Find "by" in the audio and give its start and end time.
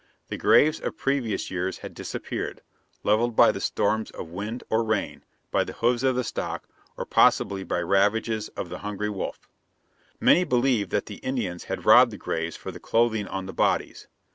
3.35-3.51, 5.51-5.63, 7.63-7.81